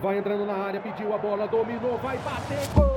[0.00, 2.90] Vai entrando na área, pediu a bola, dominou, vai bater, gol!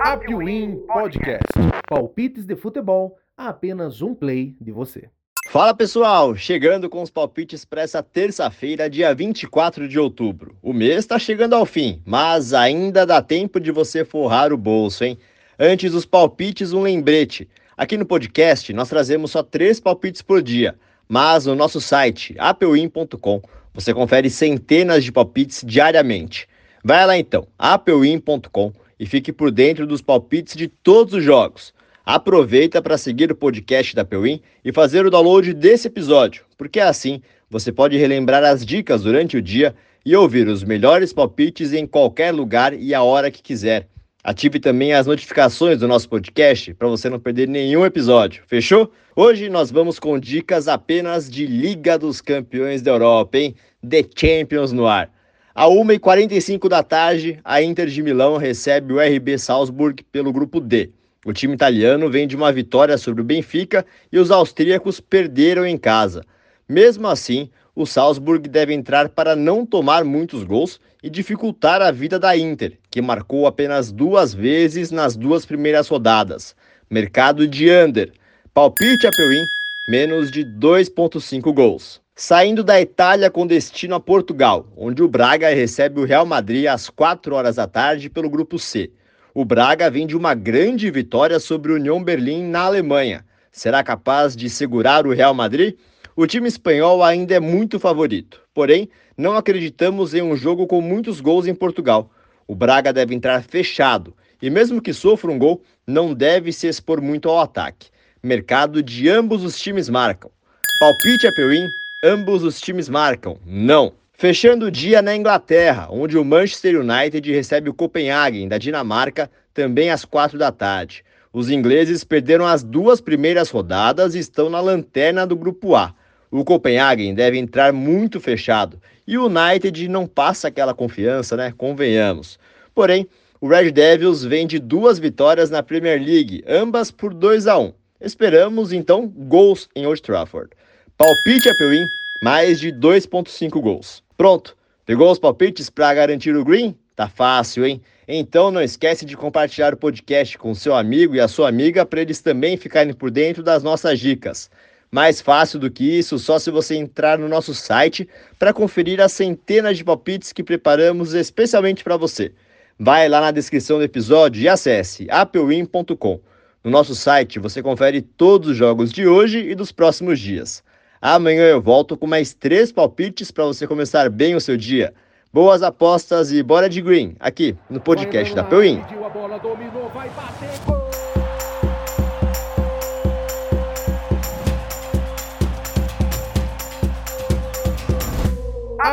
[0.00, 1.42] Apwin Podcast.
[1.86, 5.10] Palpites de futebol a apenas um play de você.
[5.48, 10.56] Fala pessoal, chegando com os palpites para essa terça-feira, dia 24 de outubro.
[10.62, 15.04] O mês está chegando ao fim, mas ainda dá tempo de você forrar o bolso,
[15.04, 15.18] hein?
[15.58, 17.46] Antes dos palpites, um lembrete.
[17.82, 20.76] Aqui no podcast nós trazemos só três palpites por dia,
[21.08, 23.42] mas no nosso site apewin.com
[23.74, 26.46] você confere centenas de palpites diariamente.
[26.84, 31.74] Vai lá então, apewin.com e fique por dentro dos palpites de todos os jogos.
[32.06, 37.20] Aproveita para seguir o podcast da Pewin e fazer o download desse episódio, porque assim
[37.50, 39.74] você pode relembrar as dicas durante o dia
[40.06, 43.88] e ouvir os melhores palpites em qualquer lugar e a hora que quiser.
[44.24, 48.92] Ative também as notificações do nosso podcast para você não perder nenhum episódio, fechou?
[49.16, 53.56] Hoje nós vamos com dicas apenas de Liga dos Campeões da Europa, hein?
[53.84, 55.10] The Champions no ar.
[55.52, 60.90] A 1h45 da tarde, a Inter de Milão recebe o RB Salzburg pelo grupo D.
[61.26, 65.76] O time italiano vem de uma vitória sobre o Benfica e os austríacos perderam em
[65.76, 66.24] casa.
[66.68, 72.18] Mesmo assim, o Salzburg deve entrar para não tomar muitos gols e dificultar a vida
[72.18, 76.54] da Inter, que marcou apenas duas vezes nas duas primeiras rodadas.
[76.88, 78.12] Mercado de under.
[78.54, 79.44] Palpite a Peuim,
[79.88, 82.00] menos de 2,5 gols.
[82.14, 86.90] Saindo da Itália com destino a Portugal, onde o Braga recebe o Real Madrid às
[86.90, 88.90] 4 horas da tarde pelo grupo C.
[89.34, 93.24] O Braga vem de uma grande vitória sobre o União Berlim na Alemanha.
[93.50, 95.74] Será capaz de segurar o Real Madrid?
[96.14, 101.22] O time espanhol ainda é muito favorito, porém, não acreditamos em um jogo com muitos
[101.22, 102.10] gols em Portugal.
[102.46, 107.00] O Braga deve entrar fechado e, mesmo que sofra um gol, não deve se expor
[107.00, 107.88] muito ao ataque.
[108.22, 110.30] Mercado de ambos os times marcam.
[110.78, 111.66] Palpite a Peuim,
[112.04, 113.38] ambos os times marcam.
[113.46, 113.94] Não.
[114.12, 119.90] Fechando o dia na Inglaterra, onde o Manchester United recebe o Copenhagen da Dinamarca também
[119.90, 121.02] às quatro da tarde.
[121.32, 125.94] Os ingleses perderam as duas primeiras rodadas e estão na lanterna do grupo A.
[126.32, 131.52] O Copenhagen deve entrar muito fechado e o United não passa aquela confiança, né?
[131.54, 132.38] Convenhamos.
[132.74, 133.06] Porém,
[133.38, 137.74] o Red Devils vem de duas vitórias na Premier League, ambas por 2 a 1.
[138.00, 140.48] Esperamos então gols em Old Trafford.
[140.96, 141.84] Palpite a Peuim,
[142.22, 144.02] mais de 2.5 gols.
[144.16, 144.56] Pronto.
[144.86, 146.74] Pegou os palpites para garantir o green?
[146.96, 147.82] Tá fácil, hein?
[148.08, 152.00] Então não esquece de compartilhar o podcast com seu amigo e a sua amiga para
[152.00, 154.50] eles também ficarem por dentro das nossas dicas.
[154.94, 158.06] Mais fácil do que isso, só se você entrar no nosso site
[158.38, 162.30] para conferir as centenas de palpites que preparamos especialmente para você.
[162.78, 166.20] Vai lá na descrição do episódio e acesse apewin.com.
[166.62, 170.62] No nosso site você confere todos os jogos de hoje e dos próximos dias.
[171.00, 174.92] Amanhã eu volto com mais três palpites para você começar bem o seu dia.
[175.32, 178.82] Boas apostas e bora de green, aqui no podcast da Pewin.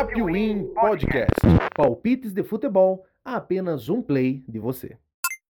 [0.00, 1.40] Apwin Podcast.
[1.76, 4.96] Palpites de futebol a apenas um play de você.